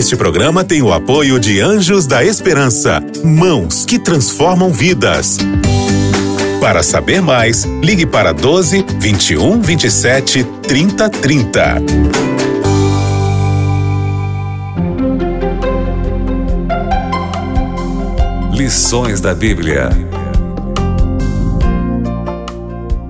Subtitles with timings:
[0.00, 5.36] Este programa tem o apoio de Anjos da Esperança, mãos que transformam vidas.
[6.58, 11.74] Para saber mais, ligue para 12 21 27 30 30.
[18.54, 19.90] Lições da Bíblia.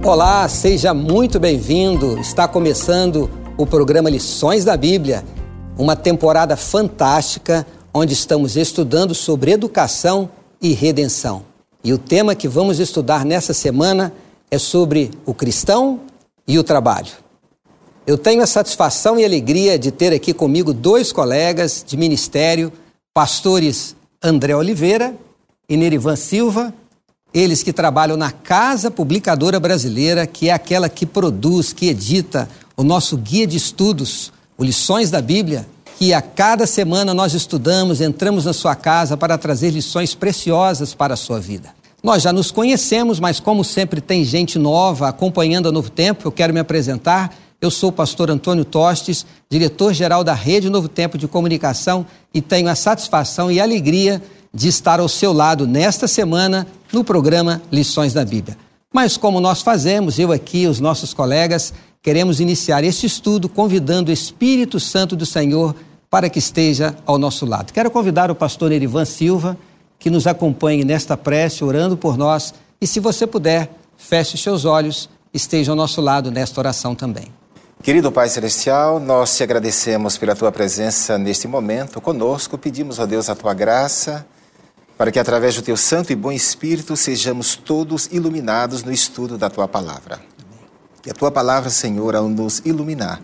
[0.03, 2.19] Olá, seja muito bem-vindo.
[2.19, 5.23] Está começando o programa Lições da Bíblia
[5.81, 10.29] uma temporada fantástica onde estamos estudando sobre educação
[10.61, 11.43] e redenção.
[11.83, 14.13] E o tema que vamos estudar nessa semana
[14.51, 16.01] é sobre o cristão
[16.47, 17.11] e o trabalho.
[18.07, 22.71] Eu tenho a satisfação e alegria de ter aqui comigo dois colegas de ministério,
[23.15, 25.15] pastores André Oliveira
[25.67, 26.75] e Nerivan Silva,
[27.33, 32.83] eles que trabalham na Casa Publicadora Brasileira, que é aquela que produz, que edita o
[32.83, 35.67] nosso guia de estudos o Lições da Bíblia,
[36.01, 41.13] que a cada semana nós estudamos, entramos na sua casa para trazer lições preciosas para
[41.13, 41.75] a sua vida.
[42.03, 46.33] Nós já nos conhecemos, mas como sempre tem gente nova acompanhando a Novo Tempo, eu
[46.33, 47.37] quero me apresentar.
[47.61, 52.71] Eu sou o pastor Antônio Tostes, diretor-geral da Rede Novo Tempo de Comunicação e tenho
[52.71, 54.23] a satisfação e alegria
[54.55, 58.57] de estar ao seu lado nesta semana no programa Lições da Bíblia.
[58.91, 64.15] Mas como nós fazemos, eu aqui, os nossos colegas, queremos iniciar este estudo convidando o
[64.15, 65.77] Espírito Santo do Senhor
[66.11, 67.73] para que esteja ao nosso lado.
[67.73, 69.57] Quero convidar o pastor Erivan Silva
[69.99, 72.53] que nos acompanhe nesta prece, orando por nós.
[72.81, 77.27] E se você puder, feche seus olhos, esteja ao nosso lado nesta oração também.
[77.83, 82.59] Querido Pai Celestial, nós te agradecemos pela tua presença neste momento conosco.
[82.59, 84.27] Pedimos a Deus a tua graça
[84.99, 89.49] para que, através do teu Santo e Bom Espírito, sejamos todos iluminados no estudo da
[89.49, 90.21] tua palavra.
[91.01, 93.23] Que a tua palavra, Senhor, ao nos iluminar,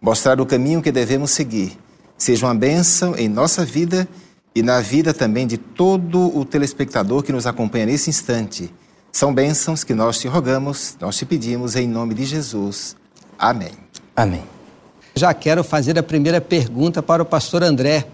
[0.00, 1.76] mostrar o caminho que devemos seguir,
[2.18, 4.08] seja uma bênção em nossa vida
[4.54, 8.70] e na vida também de todo o telespectador que nos acompanha nesse instante.
[9.12, 12.96] São bênçãos que nós te rogamos, nós te pedimos em nome de Jesus.
[13.38, 13.72] Amém.
[14.16, 14.42] Amém.
[15.14, 18.06] Já quero fazer a primeira pergunta para o pastor André.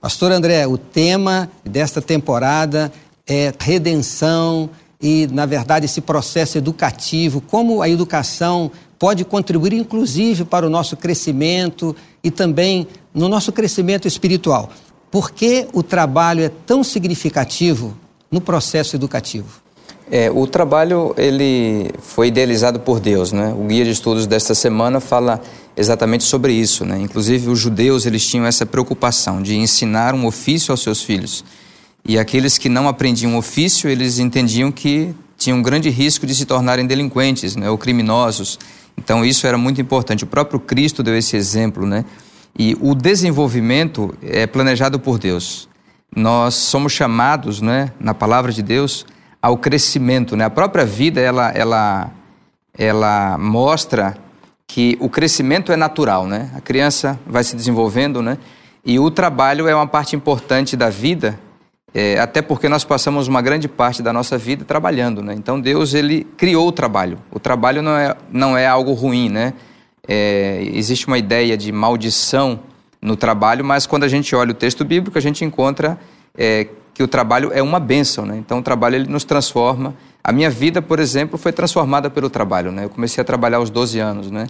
[0.00, 2.92] Pastor André, o tema desta temporada
[3.26, 4.68] é redenção,
[5.04, 10.96] e, na verdade, esse processo educativo, como a educação pode contribuir, inclusive, para o nosso
[10.96, 14.70] crescimento e também no nosso crescimento espiritual.
[15.10, 17.96] Por que o trabalho é tão significativo
[18.30, 19.62] no processo educativo?
[20.10, 23.54] É, o trabalho ele foi idealizado por Deus, né?
[23.58, 25.40] O guia de estudos desta semana fala
[25.76, 27.00] exatamente sobre isso, né?
[27.00, 31.44] Inclusive os judeus eles tinham essa preocupação de ensinar um ofício aos seus filhos.
[32.06, 36.44] E aqueles que não aprendiam ofício, eles entendiam que tinham um grande risco de se
[36.44, 38.58] tornarem delinquentes né, ou criminosos.
[38.96, 40.24] Então isso era muito importante.
[40.24, 42.04] O próprio Cristo deu esse exemplo, né?
[42.58, 45.68] E o desenvolvimento é planejado por Deus.
[46.14, 49.04] Nós somos chamados, né, na palavra de Deus,
[49.42, 50.44] ao crescimento, né?
[50.44, 52.10] A própria vida ela ela
[52.76, 54.16] ela mostra
[54.66, 56.50] que o crescimento é natural, né?
[56.54, 58.38] A criança vai se desenvolvendo, né?
[58.84, 61.38] E o trabalho é uma parte importante da vida
[61.94, 65.32] é, até porque nós passamos uma grande parte da nossa vida trabalhando, né?
[65.32, 67.18] Então Deus ele criou o trabalho.
[67.30, 69.54] O trabalho não é, não é algo ruim, né?
[70.06, 72.58] É, existe uma ideia de maldição
[73.00, 75.96] no trabalho, mas quando a gente olha o texto bíblico a gente encontra
[76.36, 78.36] é, que o trabalho é uma bênção, né?
[78.38, 79.94] Então o trabalho ele nos transforma.
[80.22, 82.86] A minha vida, por exemplo, foi transformada pelo trabalho, né?
[82.86, 84.48] Eu comecei a trabalhar aos 12 anos, né?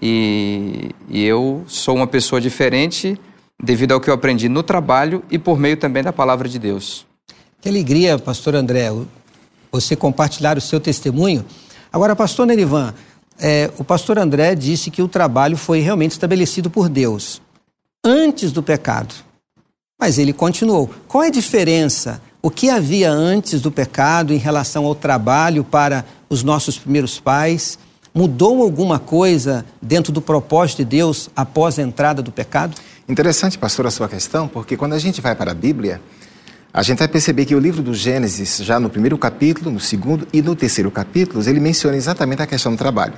[0.00, 3.18] E, e eu sou uma pessoa diferente
[3.62, 7.06] devido ao que eu aprendi no trabalho e por meio também da palavra de Deus.
[7.60, 8.90] Que alegria, pastor André,
[9.72, 11.44] você compartilhar o seu testemunho.
[11.92, 12.94] Agora, pastor Nerivan,
[13.38, 17.40] é, o pastor André disse que o trabalho foi realmente estabelecido por Deus
[18.04, 19.14] antes do pecado.
[19.98, 20.90] Mas ele continuou.
[21.08, 22.20] Qual é a diferença?
[22.42, 27.78] O que havia antes do pecado em relação ao trabalho para os nossos primeiros pais?
[28.14, 32.76] Mudou alguma coisa dentro do propósito de Deus após a entrada do pecado?
[33.08, 36.00] Interessante, pastor, a sua questão, porque quando a gente vai para a Bíblia,
[36.74, 40.26] a gente vai perceber que o livro do Gênesis, já no primeiro capítulo, no segundo
[40.32, 43.14] e no terceiro capítulo, ele menciona exatamente a questão do trabalho.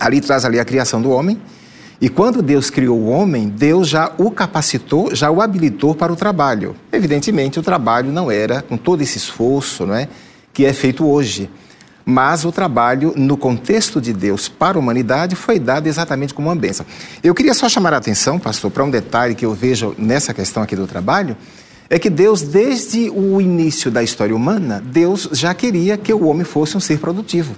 [0.00, 1.38] Ali traz ali a criação do homem,
[2.00, 6.16] e quando Deus criou o homem, Deus já o capacitou, já o habilitou para o
[6.16, 6.74] trabalho.
[6.90, 10.08] Evidentemente, o trabalho não era com todo esse esforço, não é,
[10.50, 11.50] que é feito hoje.
[12.06, 16.56] Mas o trabalho, no contexto de Deus para a humanidade, foi dado exatamente como uma
[16.56, 16.84] bênção.
[17.22, 20.62] Eu queria só chamar a atenção, pastor, para um detalhe que eu vejo nessa questão
[20.62, 21.36] aqui do trabalho,
[21.88, 26.44] é que Deus, desde o início da história humana, Deus já queria que o homem
[26.44, 27.54] fosse um ser produtivo.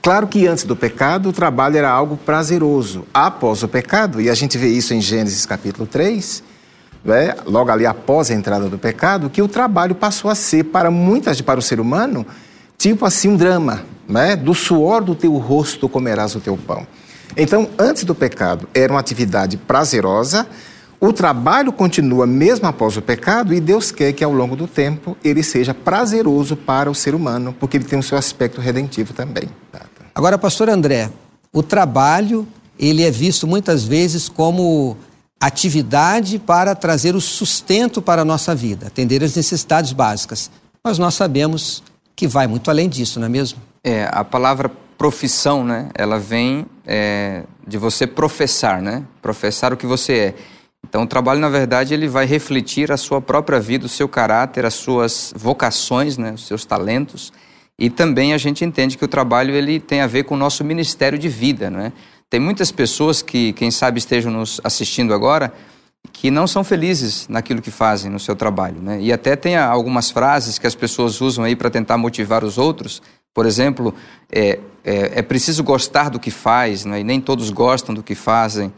[0.00, 3.06] Claro que antes do pecado, o trabalho era algo prazeroso.
[3.14, 6.42] Após o pecado, e a gente vê isso em Gênesis capítulo 3,
[7.04, 10.90] né, logo ali após a entrada do pecado, que o trabalho passou a ser, para
[10.90, 12.26] muitas, para o ser humano,
[12.82, 14.34] tipo assim um drama, né?
[14.34, 16.84] Do suor do teu rosto comerás o teu pão.
[17.36, 20.48] Então, antes do pecado, era uma atividade prazerosa,
[21.00, 25.16] o trabalho continua mesmo após o pecado e Deus quer que ao longo do tempo
[25.22, 29.48] ele seja prazeroso para o ser humano, porque ele tem o seu aspecto redentivo também.
[30.14, 31.08] Agora, pastor André,
[31.52, 32.46] o trabalho,
[32.78, 34.96] ele é visto muitas vezes como
[35.40, 40.50] atividade para trazer o sustento para a nossa vida, atender as necessidades básicas.
[40.84, 41.82] Mas nós sabemos
[42.14, 43.60] que vai muito além disso, não é mesmo?
[43.82, 49.04] É, a palavra profissão, né, ela vem é, de você professar, né?
[49.20, 50.34] Professar o que você é.
[50.86, 54.66] Então, o trabalho, na verdade, ele vai refletir a sua própria vida, o seu caráter,
[54.66, 57.32] as suas vocações, né, os seus talentos.
[57.78, 60.62] E também a gente entende que o trabalho ele tem a ver com o nosso
[60.62, 61.92] ministério de vida, né?
[62.28, 65.52] Tem muitas pessoas que, quem sabe, estejam nos assistindo agora,
[66.12, 69.00] que não são felizes naquilo que fazem no seu trabalho, né?
[69.00, 73.02] E até tem algumas frases que as pessoas usam aí para tentar motivar os outros.
[73.34, 73.94] Por exemplo,
[74.30, 77.00] é, é, é, preciso gostar do que faz, né?
[77.00, 78.72] E nem todos gostam do que fazem.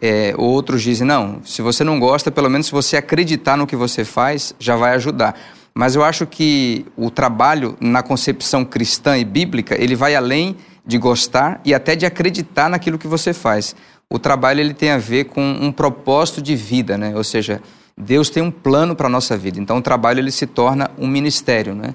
[0.00, 3.74] É, outros dizem, não, se você não gosta, pelo menos se você acreditar no que
[3.74, 5.34] você faz, já vai ajudar.
[5.74, 10.56] Mas eu acho que o trabalho na concepção cristã e bíblica, ele vai além
[10.86, 13.74] de gostar e até de acreditar naquilo que você faz.
[14.10, 17.14] O trabalho ele tem a ver com um propósito de vida, né?
[17.16, 17.60] Ou seja,
[17.96, 19.58] Deus tem um plano para a nossa vida.
[19.58, 21.94] Então o trabalho ele se torna um ministério, né?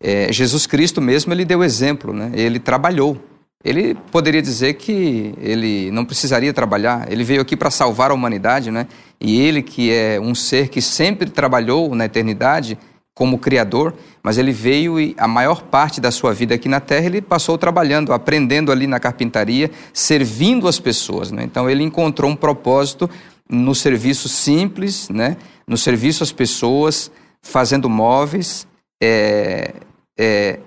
[0.00, 2.30] É, Jesus Cristo mesmo ele deu exemplo, né?
[2.34, 3.20] Ele trabalhou.
[3.62, 8.70] Ele poderia dizer que ele não precisaria trabalhar, ele veio aqui para salvar a humanidade,
[8.70, 8.86] né?
[9.20, 12.78] E ele, que é um ser que sempre trabalhou na eternidade
[13.20, 17.04] como criador, mas ele veio e a maior parte da sua vida aqui na Terra
[17.04, 21.44] ele passou trabalhando, aprendendo ali na carpintaria, servindo as pessoas, né?
[21.44, 23.10] Então ele encontrou um propósito
[23.46, 25.36] no serviço simples, né?
[25.68, 27.12] No serviço às pessoas,
[27.42, 28.66] fazendo móveis,
[29.02, 29.74] é,
[30.18, 30.58] é,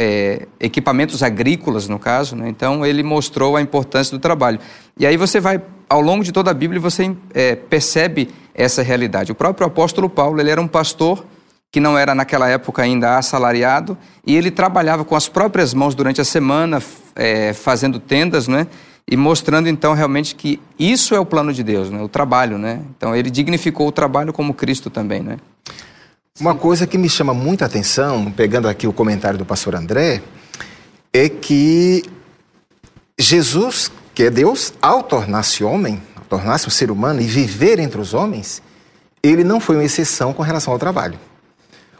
[0.00, 2.34] é, equipamentos agrícolas, no caso.
[2.34, 2.48] Né?
[2.48, 4.58] Então, ele mostrou a importância do trabalho.
[4.98, 5.60] E aí você vai,
[5.90, 9.30] ao longo de toda a Bíblia, você é, percebe essa realidade.
[9.30, 11.24] O próprio apóstolo Paulo, ele era um pastor
[11.72, 13.96] que não era naquela época ainda assalariado,
[14.26, 16.82] e ele trabalhava com as próprias mãos durante a semana,
[17.16, 18.66] é, fazendo tendas, né?
[19.10, 22.02] E mostrando então realmente que isso é o plano de Deus, né?
[22.02, 22.82] O trabalho, né?
[22.94, 25.38] Então ele dignificou o trabalho como Cristo também, né?
[26.38, 30.22] Uma coisa que me chama muita atenção, pegando aqui o comentário do pastor André,
[31.10, 32.04] é que
[33.18, 37.98] Jesus, que é Deus, ao tornar-se homem, ao tornar-se um ser humano e viver entre
[37.98, 38.62] os homens,
[39.22, 41.18] ele não foi uma exceção com relação ao trabalho.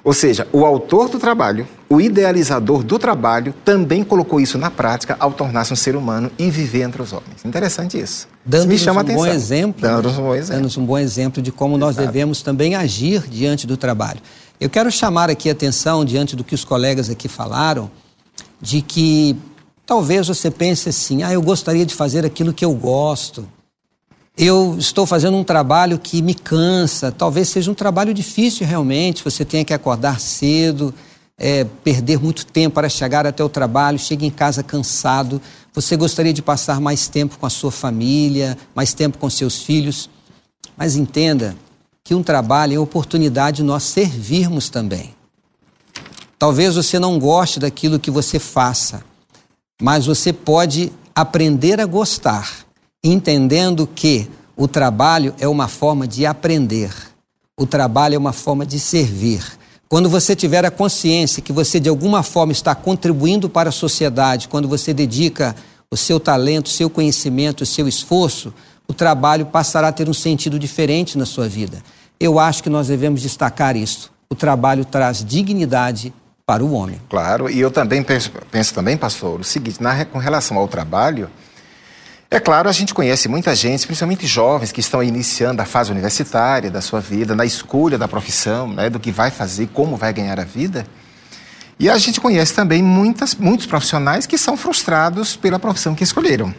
[0.05, 5.17] Ou seja, o autor do trabalho, o idealizador do trabalho, também colocou isso na prática
[5.21, 7.45] ao tornar-se um ser humano e viver entre os homens.
[7.45, 8.27] Interessante isso.
[8.45, 9.25] Dando me chama um atenção.
[9.25, 10.63] Bom exemplo, Dando um bom exemplo.
[10.63, 12.07] Dando um bom exemplo de como nós Exato.
[12.09, 14.19] devemos também agir diante do trabalho.
[14.61, 17.89] Eu quero chamar aqui a atenção, diante do que os colegas aqui falaram,
[18.61, 19.37] de que
[19.87, 23.47] talvez você pense assim: ah, eu gostaria de fazer aquilo que eu gosto
[24.37, 29.44] eu estou fazendo um trabalho que me cansa, talvez seja um trabalho difícil realmente, você
[29.44, 30.94] tenha que acordar cedo,
[31.38, 35.40] é, perder muito tempo para chegar até o trabalho, chega em casa cansado,
[35.75, 40.08] você gostaria de passar mais tempo com a sua família, mais tempo com seus filhos,
[40.76, 41.55] mas entenda
[42.03, 45.15] que um trabalho é oportunidade de nós servirmos também.
[46.39, 49.05] Talvez você não goste daquilo que você faça,
[49.81, 52.65] mas você pode aprender a gostar
[53.05, 56.93] entendendo que o trabalho é uma forma de aprender,
[57.56, 59.44] o trabalho é uma forma de servir.
[59.89, 64.49] Quando você tiver a consciência que você de alguma forma está contribuindo para a sociedade,
[64.49, 65.55] quando você dedica
[65.91, 68.55] o seu talento, o seu conhecimento, o seu esforço,
[68.89, 71.82] o trabalho passará a ter um sentido diferente na sua vida.
[72.19, 74.13] Eu acho que nós devemos destacar isso.
[74.31, 76.13] O trabalho traz dignidade
[76.47, 77.01] para o homem.
[77.11, 81.29] Claro, e eu também penso, penso também, pastor, o seguinte, na, com relação ao trabalho,
[82.34, 86.70] é claro, a gente conhece muita gente, principalmente jovens que estão iniciando a fase universitária
[86.70, 90.41] da sua vida, na escolha da profissão, né, do que vai fazer, como vai ganhar
[90.41, 90.86] a vida.
[91.79, 96.55] E a gente conhece também muitas, muitos profissionais que são frustrados pela profissão que escolheram.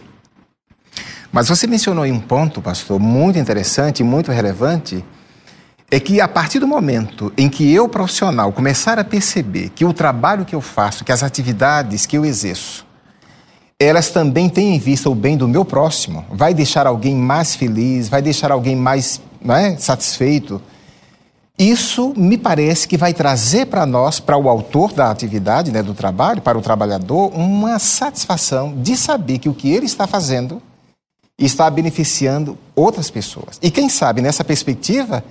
[1.32, 5.04] Mas você mencionou aí um ponto, pastor, muito interessante e muito relevante,
[5.90, 9.92] é que a partir do momento em que eu, profissional, começar a perceber que o
[9.92, 12.86] trabalho que eu faço, que as atividades que eu exerço,
[13.84, 18.08] elas também têm em vista o bem do meu próximo, vai deixar alguém mais feliz,
[18.08, 20.62] vai deixar alguém mais é, satisfeito.
[21.58, 25.94] Isso me parece que vai trazer para nós, para o autor da atividade, né, do
[25.94, 30.62] trabalho, para o trabalhador, uma satisfação de saber que o que ele está fazendo
[31.38, 33.60] está beneficiando outras pessoas.
[33.62, 35.24] E quem sabe, nessa perspectiva,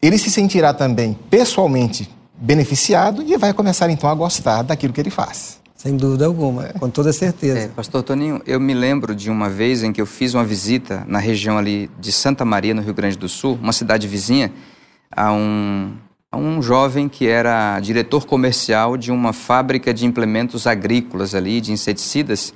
[0.00, 5.10] ele se sentirá também pessoalmente beneficiado e vai começar então a gostar daquilo que ele
[5.10, 5.58] faz.
[5.78, 6.72] Sem dúvida alguma, é.
[6.72, 7.60] com toda certeza.
[7.60, 11.04] É, Pastor Toninho, eu me lembro de uma vez em que eu fiz uma visita
[11.06, 14.52] na região ali de Santa Maria, no Rio Grande do Sul, uma cidade vizinha,
[15.08, 15.92] a um,
[16.32, 21.70] a um jovem que era diretor comercial de uma fábrica de implementos agrícolas ali, de
[21.70, 22.52] inseticidas,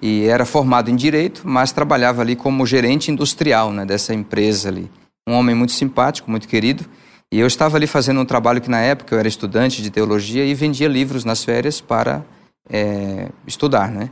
[0.00, 4.90] e era formado em direito, mas trabalhava ali como gerente industrial né, dessa empresa ali.
[5.28, 6.86] Um homem muito simpático, muito querido.
[7.30, 10.44] E eu estava ali fazendo um trabalho que na época eu era estudante de teologia
[10.46, 12.24] e vendia livros nas férias para
[12.68, 14.10] é, estudar, né?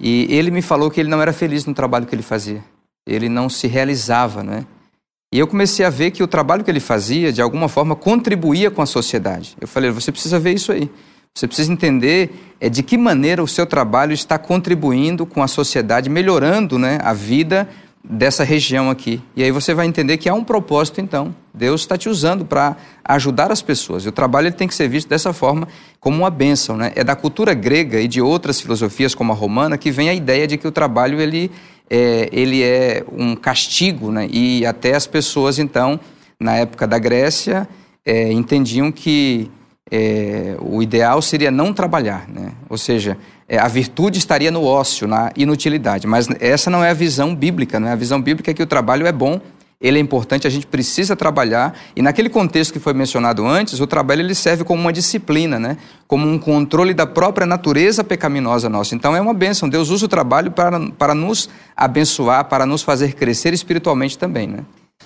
[0.00, 2.62] E ele me falou que ele não era feliz no trabalho que ele fazia.
[3.06, 4.66] Ele não se realizava, né?
[5.32, 8.70] E eu comecei a ver que o trabalho que ele fazia, de alguma forma, contribuía
[8.70, 9.56] com a sociedade.
[9.60, 10.88] Eu falei, você precisa ver isso aí.
[11.36, 16.08] Você precisa entender é, de que maneira o seu trabalho está contribuindo com a sociedade,
[16.08, 17.68] melhorando né, a vida
[18.04, 19.22] dessa região aqui.
[19.34, 21.34] E aí você vai entender que há um propósito, então.
[21.54, 24.04] Deus está te usando para ajudar as pessoas.
[24.04, 25.66] E o trabalho ele tem que ser visto dessa forma,
[25.98, 26.76] como uma bênção.
[26.76, 26.92] Né?
[26.94, 30.46] É da cultura grega e de outras filosofias, como a romana, que vem a ideia
[30.46, 31.50] de que o trabalho ele
[31.88, 34.10] é, ele é um castigo.
[34.10, 34.28] Né?
[34.30, 35.98] E até as pessoas, então,
[36.38, 37.66] na época da Grécia,
[38.04, 39.50] é, entendiam que
[39.90, 42.28] é, o ideal seria não trabalhar.
[42.28, 42.52] Né?
[42.68, 43.16] Ou seja,
[43.48, 46.06] é, a virtude estaria no ócio, na inutilidade.
[46.06, 47.78] Mas essa não é a visão bíblica.
[47.78, 47.92] Né?
[47.92, 49.40] A visão bíblica é que o trabalho é bom,
[49.80, 51.78] ele é importante, a gente precisa trabalhar.
[51.94, 55.76] E naquele contexto que foi mencionado antes, o trabalho ele serve como uma disciplina, né?
[56.08, 58.94] como um controle da própria natureza pecaminosa nossa.
[58.94, 59.68] Então é uma bênção.
[59.68, 64.46] Deus usa o trabalho para, para nos abençoar, para nos fazer crescer espiritualmente também.
[64.46, 64.60] Né?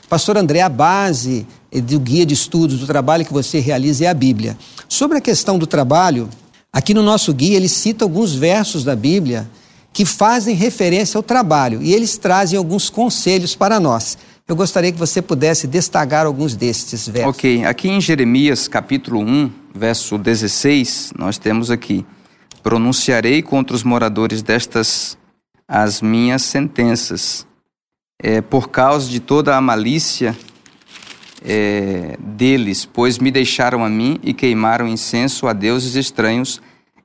[0.08, 4.14] Pastor André, a base do guia de estudos do trabalho que você realiza é a
[4.14, 4.56] Bíblia.
[4.88, 6.28] Sobre a questão do trabalho,
[6.72, 9.48] Aqui no nosso guia, ele cita alguns versos da Bíblia
[9.92, 14.18] que fazem referência ao trabalho e eles trazem alguns conselhos para nós.
[14.46, 17.30] Eu gostaria que você pudesse destacar alguns destes versos.
[17.30, 22.04] Ok, aqui em Jeremias capítulo 1, verso 16, nós temos aqui:
[22.62, 25.16] Pronunciarei contra os moradores destas
[25.66, 27.46] as minhas sentenças,
[28.20, 30.36] é, por causa de toda a malícia
[31.44, 36.60] é, deles, pois me deixaram a mim e queimaram incenso a deuses estranhos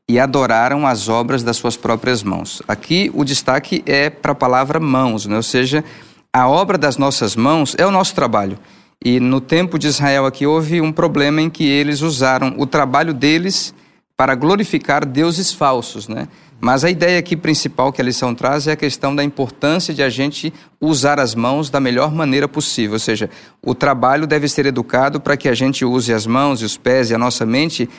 [0.10, 2.62] e adoraram as obras das suas próprias mãos.
[2.68, 5.36] Aqui o destaque é para a palavra mãos, né?
[5.36, 5.84] ou seja,
[6.32, 8.58] a obra das nossas mãos é o nosso trabalho.
[9.04, 13.14] E no tempo de Israel aqui houve um problema em que eles usaram o trabalho
[13.14, 13.74] deles
[14.16, 16.28] para glorificar deuses falsos, né?
[16.64, 20.02] Mas a ideia aqui principal que a lição traz é a questão da importância de
[20.02, 22.94] a gente usar as mãos da melhor maneira possível.
[22.94, 23.30] Ou seja,
[23.62, 27.10] o trabalho deve ser educado para que a gente use as mãos e os pés
[27.10, 27.90] e a nossa mente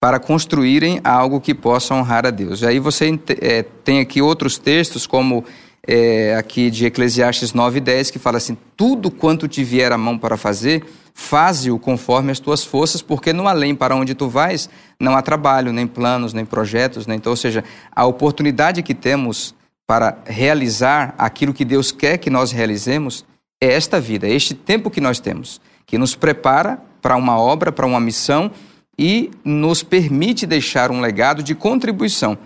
[0.00, 2.62] para construírem algo que possa honrar a Deus.
[2.62, 5.44] E aí você é, tem aqui outros textos, como
[5.86, 10.16] é, aqui de Eclesiastes 9, 10, que fala assim: tudo quanto te vier a mão
[10.16, 10.82] para fazer
[11.14, 14.68] faze-o conforme as tuas forças, porque no além para onde tu vais,
[14.98, 17.14] não há trabalho, nem planos, nem projetos, né?
[17.14, 17.62] então, ou seja,
[17.94, 19.54] a oportunidade que temos
[19.86, 23.24] para realizar aquilo que Deus quer que nós realizemos
[23.62, 27.70] é esta vida, é este tempo que nós temos, que nos prepara para uma obra,
[27.70, 28.50] para uma missão
[28.98, 32.36] e nos permite deixar um legado de contribuição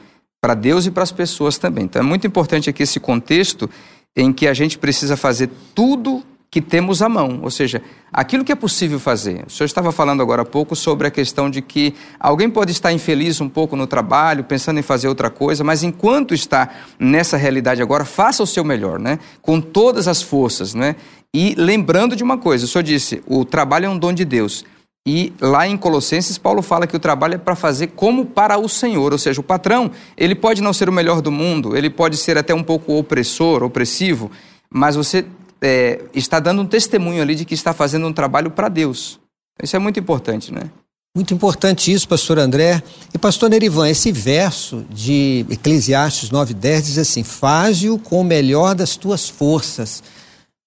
[0.40, 1.84] para Deus e para as pessoas também.
[1.84, 3.68] Então é muito importante aqui esse contexto
[4.16, 8.50] em que a gente precisa fazer tudo que temos à mão, ou seja, aquilo que
[8.50, 9.44] é possível fazer.
[9.46, 12.90] O senhor estava falando agora há pouco sobre a questão de que alguém pode estar
[12.90, 17.82] infeliz um pouco no trabalho, pensando em fazer outra coisa, mas enquanto está nessa realidade
[17.82, 19.18] agora, faça o seu melhor, né?
[19.42, 20.96] Com todas as forças, né?
[21.34, 24.64] E lembrando de uma coisa, o senhor disse, o trabalho é um dom de Deus.
[25.06, 28.68] E lá em Colossenses, Paulo fala que o trabalho é para fazer como para o
[28.68, 32.18] Senhor, ou seja, o patrão, ele pode não ser o melhor do mundo, ele pode
[32.18, 34.30] ser até um pouco opressor, opressivo,
[34.70, 35.24] mas você
[35.62, 39.18] é, está dando um testemunho ali de que está fazendo um trabalho para Deus.
[39.62, 40.70] Isso é muito importante, né?
[41.14, 42.82] Muito importante isso, pastor André.
[43.12, 48.96] E pastor Nerivan, esse verso de Eclesiastes 9,10 diz assim: Faze-o com o melhor das
[48.96, 50.02] tuas forças.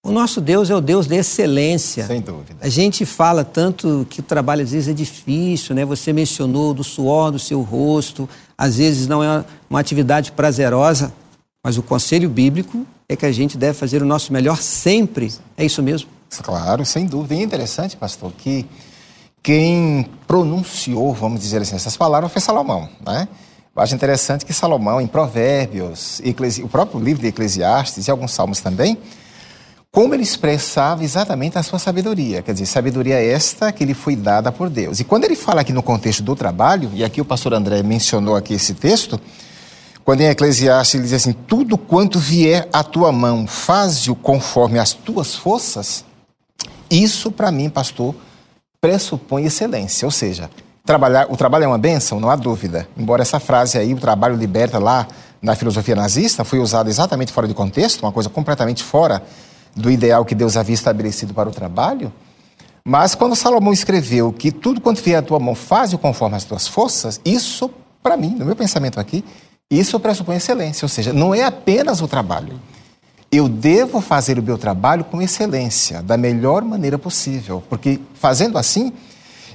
[0.03, 2.07] O nosso Deus é o Deus da excelência.
[2.07, 2.55] Sem dúvida.
[2.59, 5.85] A gente fala tanto que o trabalho às vezes é difícil, né?
[5.85, 11.13] Você mencionou do suor do seu rosto, às vezes não é uma atividade prazerosa,
[11.63, 15.33] mas o conselho bíblico é que a gente deve fazer o nosso melhor sempre.
[15.57, 16.09] É isso mesmo?
[16.43, 17.35] Claro, sem dúvida.
[17.35, 18.65] E é interessante, pastor, que
[19.43, 23.27] quem pronunciou, vamos dizer assim, essas palavras foi Salomão, né?
[23.75, 26.21] Eu acho interessante que Salomão, em Provérbios,
[26.63, 28.97] o próprio livro de Eclesiastes e alguns salmos também,
[29.91, 32.41] como ele expressava exatamente a sua sabedoria.
[32.41, 35.01] Quer dizer, sabedoria esta que lhe foi dada por Deus.
[35.01, 38.35] E quando ele fala aqui no contexto do trabalho, e aqui o pastor André mencionou
[38.37, 39.19] aqui esse texto,
[40.03, 44.93] Quando em Eclesiastes ele diz assim: Tudo quanto vier à tua mão, faze-o conforme as
[44.93, 46.03] tuas forças.
[46.89, 48.15] Isso, para mim, pastor,
[48.81, 50.05] pressupõe excelência.
[50.05, 50.49] Ou seja,
[50.85, 52.87] trabalhar, o trabalho é uma bênção, não há dúvida.
[52.97, 55.07] Embora essa frase aí, o trabalho liberta lá
[55.41, 59.23] na filosofia nazista, foi usada exatamente fora de contexto, uma coisa completamente fora
[59.75, 62.11] do ideal que Deus havia estabelecido para o trabalho.
[62.83, 66.67] Mas quando Salomão escreveu que tudo quanto vier à tua mão, faz-o conforme as tuas
[66.67, 69.23] forças, isso, para mim, no meu pensamento aqui,
[69.71, 70.85] isso pressupõe excelência.
[70.85, 72.59] Ou seja, não é apenas o trabalho.
[73.31, 78.91] Eu devo fazer o meu trabalho com excelência, da melhor maneira possível, porque fazendo assim,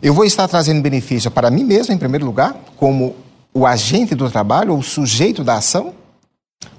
[0.00, 3.14] eu vou estar trazendo benefício para mim mesmo, em primeiro lugar, como
[3.52, 5.92] o agente do trabalho, o sujeito da ação,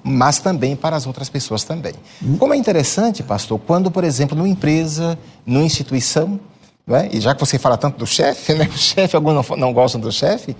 [0.02, 1.92] mas também para as outras pessoas também.
[2.38, 5.16] Como é interessante, pastor, quando, por exemplo, numa empresa,
[5.46, 6.40] numa instituição,
[6.88, 7.08] é?
[7.12, 8.68] e já que você fala tanto do chefe, né?
[8.72, 10.56] o chefe, alguns não, não gostam do chefe,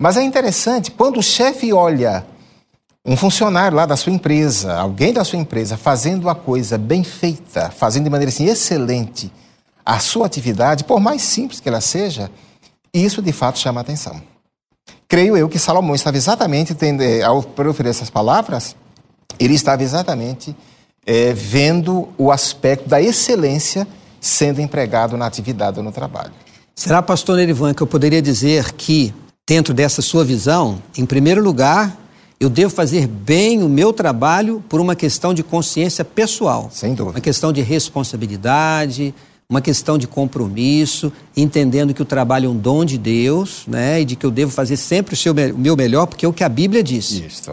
[0.00, 2.26] mas é interessante, quando o chefe olha
[3.06, 7.70] um funcionário lá da sua empresa, alguém da sua empresa, fazendo a coisa bem feita,
[7.70, 9.30] fazendo de maneira assim excelente
[9.86, 12.30] a sua atividade, por mais simples que ela seja,
[12.92, 14.20] isso de fato chama atenção
[15.10, 18.76] creio eu que Salomão estava exatamente, tendo, eh, ao proferir essas palavras,
[19.40, 20.54] ele estava exatamente
[21.04, 23.88] é, vendo o aspecto da excelência
[24.20, 26.30] sendo empregado na atividade ou no trabalho.
[26.76, 29.12] Será, pastor Nerivan, que eu poderia dizer que,
[29.50, 31.98] dentro dessa sua visão, em primeiro lugar,
[32.38, 36.70] eu devo fazer bem o meu trabalho por uma questão de consciência pessoal.
[36.72, 37.16] Sem dúvida.
[37.16, 39.12] Uma questão de responsabilidade,
[39.48, 44.02] uma questão de compromisso, entendendo que o trabalho é um dom de Deus, né?
[44.02, 46.32] E de que eu devo fazer sempre o, seu, o meu melhor, porque é o
[46.32, 47.10] que a Bíblia diz.
[47.10, 47.50] Isso.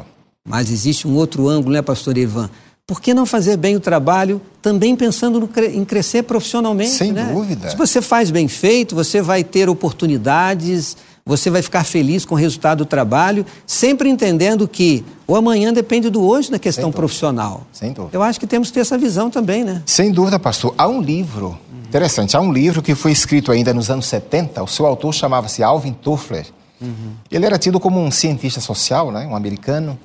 [0.48, 2.48] Mas existe um outro ângulo, né, pastor Ivan?
[2.86, 6.92] Por que não fazer bem o trabalho também pensando no, em crescer profissionalmente?
[6.92, 7.32] Sem né?
[7.34, 7.72] dúvida.
[7.72, 10.96] Se você faz bem feito, você vai ter oportunidades,
[11.28, 16.10] você vai ficar feliz com o resultado do trabalho, sempre entendendo que o amanhã depende
[16.10, 17.68] do hoje na questão profissional.
[17.72, 18.18] Sem dúvida.
[18.18, 19.84] Eu acho que temos que ter essa visão também, né?
[19.86, 20.74] Sem dúvida, pastor.
[20.78, 22.36] Há um livro Interessante.
[22.36, 25.94] Há um livro que foi escrito ainda nos anos 70, o seu autor chamava-se Alvin
[25.94, 26.46] Toffler.
[26.82, 27.14] Uhum.
[27.32, 29.98] Ele era tido como um cientista social, né, um americano.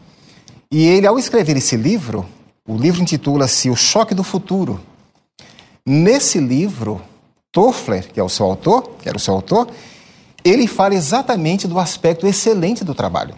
[0.70, 2.24] E ele, ao escrever esse livro,
[2.66, 4.80] o livro intitula-se O Choque do Futuro.
[5.84, 7.00] Nesse livro,
[7.50, 9.66] Toffler, que é o seu autor, que era o seu autor,
[10.44, 13.34] ele fala exatamente do aspecto excelente do trabalho.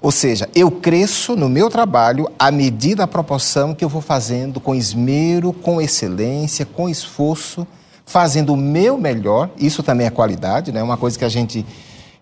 [0.00, 4.60] Ou seja, eu cresço no meu trabalho à medida da proporção que eu vou fazendo
[4.60, 7.66] com esmero, com excelência, com esforço,
[8.04, 9.48] fazendo o meu melhor.
[9.56, 10.82] Isso também é qualidade, né?
[10.82, 11.64] Uma coisa que a gente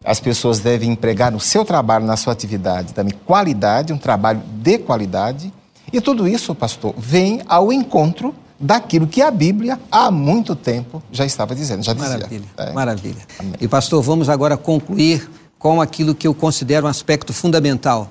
[0.04, 4.78] as pessoas devem empregar no seu trabalho, na sua atividade, também qualidade, um trabalho de
[4.78, 5.52] qualidade.
[5.92, 11.26] E tudo isso, pastor, vem ao encontro daquilo que a Bíblia há muito tempo já
[11.26, 12.10] estava dizendo, já dizia.
[12.10, 12.72] Maravilha, é.
[12.72, 13.22] maravilha.
[13.38, 13.54] Amém.
[13.60, 18.10] E pastor, vamos agora concluir com aquilo que eu considero um aspecto fundamental: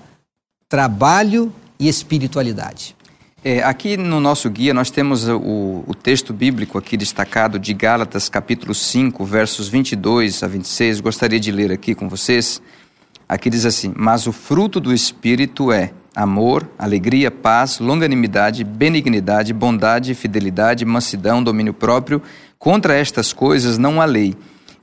[0.67, 2.95] trabalho e espiritualidade.
[3.43, 8.29] É, aqui no nosso guia nós temos o, o, texto bíblico aqui destacado de Gálatas
[8.29, 10.99] capítulo 5, versos 22 a 26.
[10.99, 12.61] Gostaria de ler aqui com vocês.
[13.27, 20.13] Aqui diz assim: Mas o fruto do Espírito é amor, alegria, paz, longanimidade, benignidade, bondade,
[20.13, 22.21] fidelidade, mansidão, domínio próprio.
[22.59, 24.35] Contra estas coisas não há lei.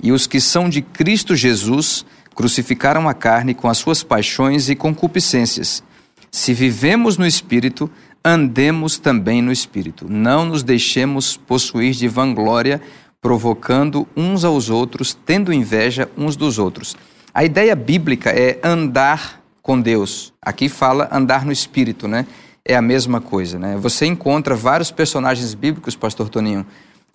[0.02, 4.76] E os que são de Cristo Jesus crucificaram a carne com as suas paixões e
[4.76, 5.82] concupiscências.
[6.30, 7.90] Se vivemos no Espírito,
[8.24, 10.06] andemos também no Espírito.
[10.08, 12.80] Não nos deixemos possuir de vanglória,
[13.20, 16.96] provocando uns aos outros, tendo inveja uns dos outros.
[17.34, 19.37] A ideia bíblica é andar
[19.68, 20.32] com Deus.
[20.40, 22.24] Aqui fala andar no Espírito, né?
[22.64, 23.76] É a mesma coisa, né?
[23.76, 26.64] Você encontra vários personagens bíblicos, pastor Toninho,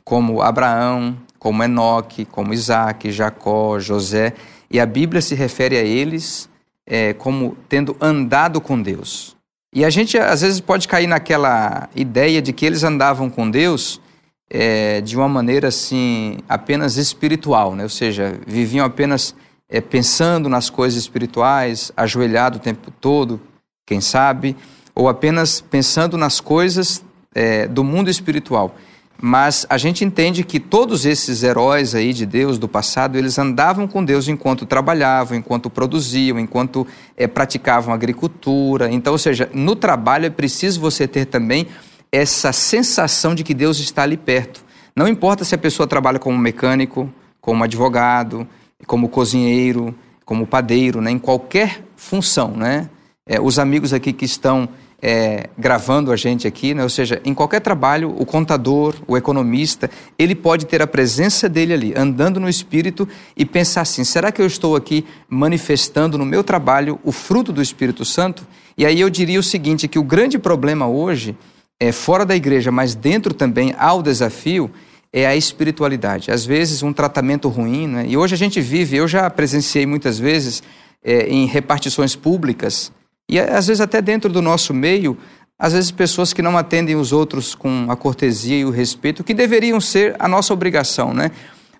[0.03, 4.35] como Abraão, como Enoque, como Isaac, Jacó, José,
[4.69, 6.47] e a Bíblia se refere a eles
[6.85, 9.35] é, como tendo andado com Deus.
[9.73, 13.99] E a gente às vezes pode cair naquela ideia de que eles andavam com Deus
[14.47, 17.81] é, de uma maneira assim apenas espiritual, né?
[17.81, 19.33] ou seja, viviam apenas
[19.73, 23.41] é, pensando nas coisas espirituais, ajoelhado o tempo todo,
[23.87, 24.55] quem sabe,
[24.93, 28.75] ou apenas pensando nas coisas é, do mundo espiritual.
[29.19, 33.87] Mas a gente entende que todos esses heróis aí de Deus do passado, eles andavam
[33.87, 36.85] com Deus enquanto trabalhavam, enquanto produziam, enquanto
[37.17, 38.91] é, praticavam agricultura.
[38.91, 41.67] Então, ou seja, no trabalho é preciso você ter também
[42.11, 44.63] essa sensação de que Deus está ali perto.
[44.95, 48.47] Não importa se a pessoa trabalha como mecânico, como advogado,
[48.85, 49.93] como cozinheiro,
[50.25, 51.11] como padeiro, né?
[51.11, 52.51] em qualquer função.
[52.51, 52.89] Né?
[53.25, 54.69] É, os amigos aqui que estão
[55.05, 56.81] é, gravando a gente aqui, né?
[56.81, 61.73] ou seja, em qualquer trabalho, o contador, o economista, ele pode ter a presença dele
[61.73, 66.41] ali, andando no espírito e pensar assim: será que eu estou aqui manifestando no meu
[66.41, 68.47] trabalho o fruto do Espírito Santo?
[68.77, 71.35] E aí eu diria o seguinte: que o grande problema hoje,
[71.77, 74.71] é, fora da igreja, mas dentro também há o desafio,
[75.13, 76.31] é a espiritualidade.
[76.31, 78.05] Às vezes, um tratamento ruim, né?
[78.07, 80.63] e hoje a gente vive, eu já presenciei muitas vezes
[81.03, 82.91] é, em repartições públicas,
[83.29, 85.17] e às vezes até dentro do nosso meio,
[85.57, 89.33] às vezes pessoas que não atendem os outros com a cortesia e o respeito, que
[89.33, 91.31] deveriam ser a nossa obrigação, né?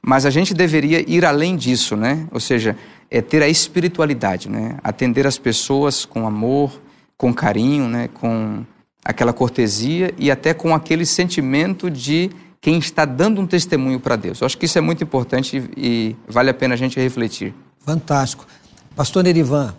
[0.01, 2.27] Mas a gente deveria ir além disso, né?
[2.31, 2.77] Ou seja,
[3.09, 4.77] é ter a espiritualidade, né?
[4.83, 6.81] Atender as pessoas com amor,
[7.17, 8.09] com carinho, né?
[8.13, 8.65] Com
[9.03, 12.29] aquela cortesia e até com aquele sentimento de
[12.63, 14.39] quem está dando um testemunho para Deus.
[14.39, 17.53] Eu acho que isso é muito importante e vale a pena a gente refletir.
[17.85, 18.47] Fantástico.
[18.95, 19.75] Pastor Nerivan,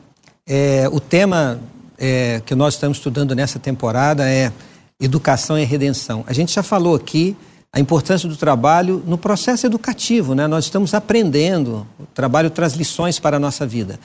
[0.47, 1.59] é, o tema
[1.99, 4.53] é, que nós estamos estudando nessa temporada é
[5.01, 6.25] educação e redenção.
[6.27, 7.35] A gente já falou aqui
[7.73, 10.47] a importância do trabalho no processo educativo, né?
[10.47, 13.99] Nós estamos aprendendo, o trabalho traz lições para a nossa vida.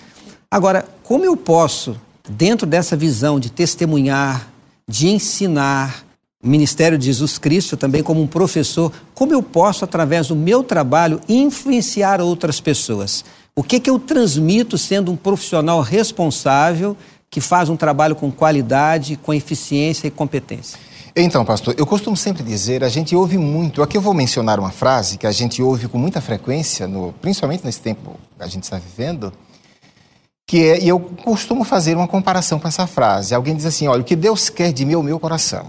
[0.49, 4.47] Agora, como eu posso, dentro dessa visão de testemunhar,
[4.87, 6.05] de ensinar,
[6.41, 11.19] ministério de Jesus Cristo também como um professor, como eu posso, através do meu trabalho,
[11.27, 13.25] influenciar outras pessoas?
[13.55, 16.95] O que, que eu transmito sendo um profissional responsável
[17.29, 20.79] que faz um trabalho com qualidade, com eficiência e competência?
[21.15, 23.83] Então, pastor, eu costumo sempre dizer, a gente ouve muito.
[23.83, 27.65] Aqui eu vou mencionar uma frase que a gente ouve com muita frequência, no, principalmente
[27.65, 29.33] nesse tempo que a gente está vivendo,
[30.47, 33.35] que é, e eu costumo fazer uma comparação com essa frase.
[33.35, 35.65] Alguém diz assim: olha, o que Deus quer de mim é o meu coração.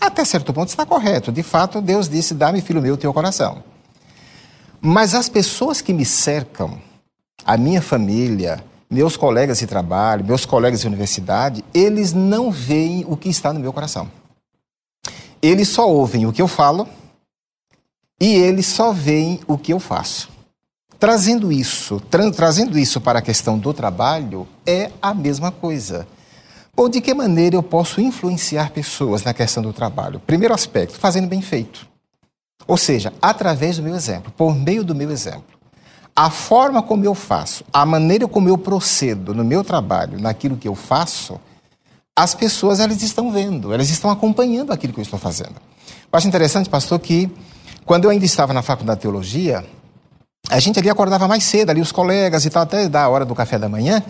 [0.00, 1.32] Até certo ponto está correto.
[1.32, 3.62] De fato, Deus disse: dá-me, filho meu, o teu coração.
[4.80, 6.78] Mas as pessoas que me cercam,
[7.44, 13.16] a minha família, meus colegas de trabalho, meus colegas de universidade, eles não veem o
[13.16, 14.10] que está no meu coração.
[15.42, 16.88] Eles só ouvem o que eu falo
[18.20, 20.30] e eles só veem o que eu faço.
[20.98, 26.06] Trazendo isso, tra trazendo isso para a questão do trabalho, é a mesma coisa.
[26.76, 30.20] Ou de que maneira eu posso influenciar pessoas na questão do trabalho?
[30.20, 31.86] Primeiro aspecto, fazendo bem feito.
[32.66, 35.56] Ou seja, através do meu exemplo, por meio do meu exemplo
[36.16, 40.66] a forma como eu faço, a maneira como eu procedo no meu trabalho, naquilo que
[40.66, 41.38] eu faço,
[42.18, 45.56] as pessoas elas estão vendo, elas estão acompanhando aquilo que eu estou fazendo.
[46.10, 47.30] Eu acho interessante, pastor, que
[47.84, 49.62] quando eu ainda estava na faculdade de teologia,
[50.48, 53.34] a gente ali acordava mais cedo, ali os colegas e tal, até da hora do
[53.34, 54.02] café da manhã.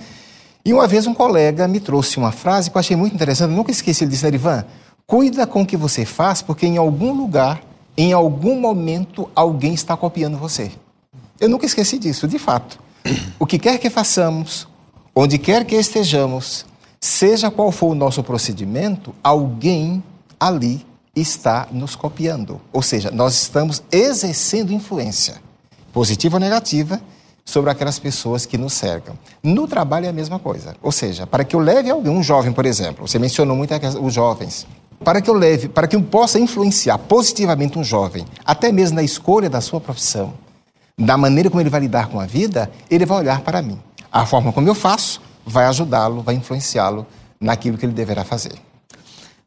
[0.67, 3.57] E uma vez um colega me trouxe uma frase que eu achei muito interessante, eu
[3.57, 4.65] nunca esqueci, ele disse, Ivan,
[5.07, 7.63] cuida com o que você faz, porque em algum lugar,
[7.97, 10.73] em algum momento, alguém está copiando você.
[11.39, 12.81] Eu nunca esqueci disso, de fato.
[13.39, 14.67] O que quer que façamos,
[15.15, 16.67] onde quer que estejamos,
[17.01, 20.03] seja qual for o nosso procedimento, alguém
[20.41, 22.61] ali está nos copiando.
[22.73, 25.37] Ou seja, nós estamos exercendo influência,
[25.93, 27.01] positiva ou negativa,
[27.47, 29.17] sobre aquelas pessoas que nos cercam.
[29.41, 30.75] No trabalho é a mesma coisa.
[30.83, 34.13] Ou seja, para que eu leve alguém, um jovem, por exemplo, você mencionou muito os
[34.13, 34.67] jovens.
[35.05, 39.03] Para que eu leve, para que eu possa influenciar positivamente um jovem, até mesmo na
[39.03, 40.35] escolha da sua profissão,
[40.99, 43.79] da maneira como ele vai lidar com a vida, ele vai olhar para mim.
[44.11, 47.07] A forma como eu faço vai ajudá-lo, vai influenciá-lo
[47.41, 48.55] naquilo que ele deverá fazer.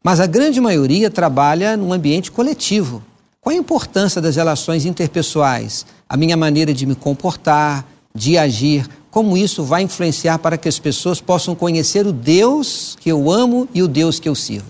[0.02, 3.02] Mas a grande maioria trabalha num ambiente coletivo.
[3.50, 5.84] Qual a importância das relações interpessoais?
[6.08, 7.84] A minha maneira de me comportar,
[8.14, 13.10] de agir, como isso vai influenciar para que as pessoas possam conhecer o Deus que
[13.10, 14.68] eu amo e o Deus que eu sirvo?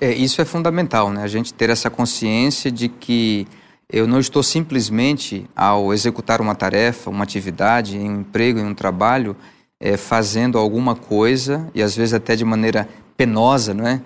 [0.00, 1.22] É, isso é fundamental, né?
[1.22, 3.46] A gente ter essa consciência de que
[3.86, 8.74] eu não estou simplesmente, ao executar uma tarefa, uma atividade, em um emprego, em um
[8.74, 9.36] trabalho,
[9.78, 14.00] é, fazendo alguma coisa, e às vezes até de maneira penosa, não é?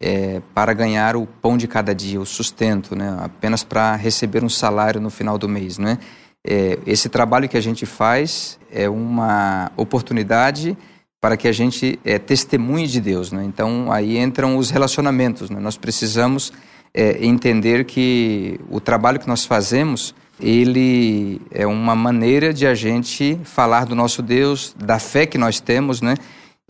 [0.00, 3.16] É para ganhar o pão de cada dia, o sustento, né?
[3.20, 5.78] apenas para receber um salário no final do mês.
[5.78, 5.98] Não é?
[6.46, 6.78] é?
[6.86, 10.76] esse trabalho que a gente faz é uma oportunidade
[11.20, 13.32] para que a gente é, testemunhe de Deus.
[13.32, 13.44] Né?
[13.44, 15.50] Então, aí entram os relacionamentos.
[15.50, 15.58] Né?
[15.58, 16.52] Nós precisamos
[16.94, 23.38] é, entender que o trabalho que nós fazemos ele é uma maneira de a gente
[23.42, 26.14] falar do nosso Deus, da fé que nós temos, né?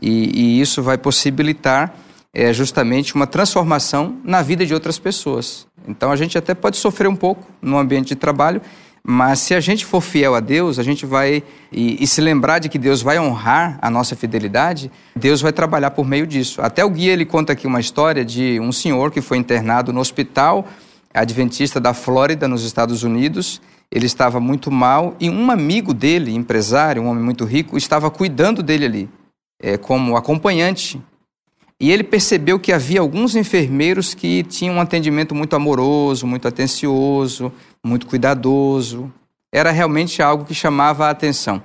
[0.01, 1.95] E, e isso vai possibilitar
[2.35, 5.67] é, justamente uma transformação na vida de outras pessoas.
[5.87, 8.61] Então a gente até pode sofrer um pouco no ambiente de trabalho,
[9.03, 12.59] mas se a gente for fiel a Deus, a gente vai e, e, se lembrar
[12.59, 16.61] de que Deus vai honrar a nossa fidelidade, Deus vai trabalhar por meio disso.
[16.61, 20.01] Até o guia ele conta aqui uma história de um senhor que foi internado no
[20.01, 20.67] hospital
[21.14, 23.61] adventista da Flórida, nos Estados Unidos.
[23.91, 28.62] Ele estava muito mal e um amigo dele, empresário, um homem muito rico, estava cuidando
[28.62, 29.11] dele ali,
[29.61, 31.01] é, como acompanhante.
[31.81, 37.53] E ele percebeu que havia alguns enfermeiros que tinham um atendimento muito amoroso, muito atencioso,
[37.85, 39.12] muito cuidadoso.
[39.53, 41.62] Era realmente algo que chamava a atenção.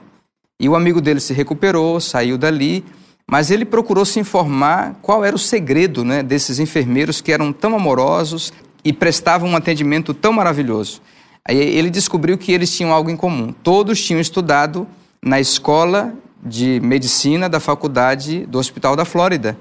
[0.59, 2.85] E o amigo dele se recuperou, saiu dali,
[3.29, 7.75] mas ele procurou se informar qual era o segredo né, desses enfermeiros que eram tão
[7.75, 8.53] amorosos
[8.85, 11.01] e prestavam um atendimento tão maravilhoso.
[11.45, 13.51] Aí ele descobriu que eles tinham algo em comum.
[13.51, 14.87] Todos tinham estudado
[15.21, 16.13] na escola
[16.45, 19.57] de medicina da faculdade do Hospital da Flórida.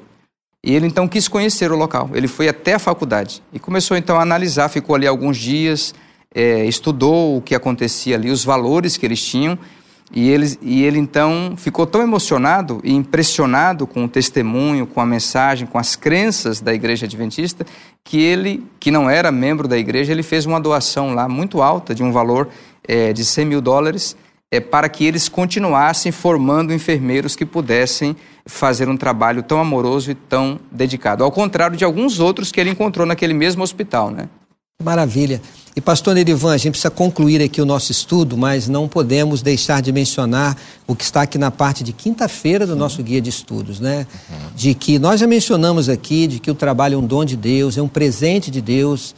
[0.64, 2.11] E ele então quis conhecer o local.
[2.14, 4.68] Ele foi até a faculdade e começou então a analisar.
[4.68, 5.92] Ficou ali alguns dias,
[6.33, 9.59] é, estudou o que acontecia ali, os valores que eles tinham.
[10.14, 15.07] E ele, e ele então ficou tão emocionado e impressionado com o testemunho, com a
[15.07, 17.64] mensagem, com as crenças da igreja adventista,
[18.05, 21.94] que ele, que não era membro da igreja, ele fez uma doação lá muito alta,
[21.94, 22.51] de um valor
[22.87, 24.14] é, de 100 mil dólares,
[24.51, 30.14] é, para que eles continuassem formando enfermeiros que pudessem fazer um trabalho tão amoroso e
[30.14, 31.22] tão dedicado.
[31.22, 34.28] Ao contrário de alguns outros que ele encontrou naquele mesmo hospital, né?
[34.83, 35.40] Maravilha.
[35.74, 39.81] E pastor Nerivan, a gente precisa concluir aqui o nosso estudo, mas não podemos deixar
[39.81, 43.81] de mencionar o que está aqui na parte de quinta-feira do nosso guia de estudos,
[43.81, 44.07] né?
[44.28, 44.37] Uhum.
[44.55, 47.78] De que nós já mencionamos aqui de que o trabalho é um dom de Deus,
[47.78, 49.14] é um presente de Deus.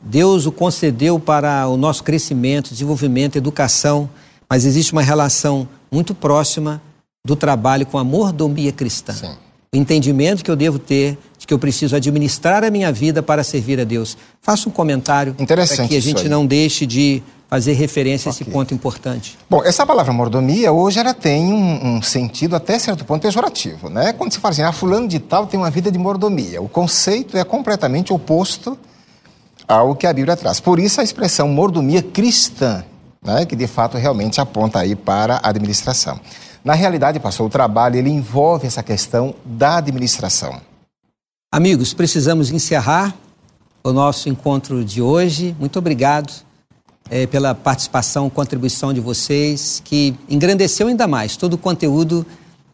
[0.00, 4.08] Deus o concedeu para o nosso crescimento, desenvolvimento, educação,
[4.48, 6.80] mas existe uma relação muito próxima
[7.24, 9.12] do trabalho com a mordomia cristã.
[9.12, 9.34] Sim.
[9.72, 13.44] O entendimento que eu devo ter de que eu preciso administrar a minha vida para
[13.44, 14.16] servir a Deus.
[14.42, 18.42] Faça um comentário para que a gente não deixe de fazer referência okay.
[18.42, 19.36] a esse ponto importante.
[19.48, 24.12] Bom, essa palavra mordomia hoje ela tem um, um, sentido até certo ponto pejorativo, né?
[24.12, 27.36] Quando se fala assim, ah, fulano de tal tem uma vida de mordomia, o conceito
[27.36, 28.78] é completamente oposto
[29.66, 30.60] ao que a Bíblia traz.
[30.60, 32.84] Por isso a expressão mordomia cristã,
[33.20, 33.44] né?
[33.44, 36.20] Que de fato realmente aponta aí para a administração.
[36.64, 40.60] Na realidade, pastor, o trabalho ele envolve essa questão da administração.
[41.50, 43.14] Amigos, precisamos encerrar
[43.82, 45.56] o nosso encontro de hoje.
[45.58, 46.32] Muito obrigado
[47.10, 52.26] é, pela participação, contribuição de vocês, que engrandeceu ainda mais todo o conteúdo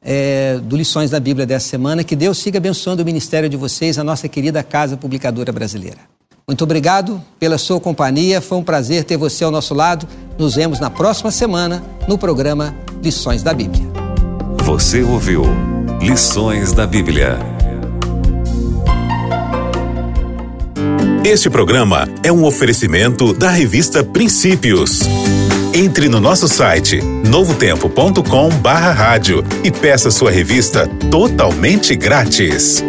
[0.03, 2.03] é, do Lições da Bíblia dessa semana.
[2.03, 5.99] Que Deus siga abençoando o ministério de vocês, a nossa querida Casa Publicadora Brasileira.
[6.49, 8.41] Muito obrigado pela sua companhia.
[8.41, 10.07] Foi um prazer ter você ao nosso lado.
[10.39, 13.83] Nos vemos na próxima semana no programa Lições da Bíblia.
[14.63, 15.43] Você ouviu
[16.01, 17.37] Lições da Bíblia.
[21.25, 25.01] Este programa é um oferecimento da revista Princípios.
[25.75, 32.85] Entre no nosso site novotempo.com/rádio e peça sua revista totalmente grátis.